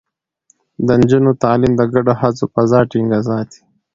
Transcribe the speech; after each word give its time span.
د 0.85 0.87
نجونو 0.99 1.31
تعليم 1.43 1.73
د 1.77 1.81
ګډو 1.93 2.13
هڅو 2.21 2.45
فضا 2.53 2.79
ټينګه 2.91 3.19
ساتي. 3.27 3.59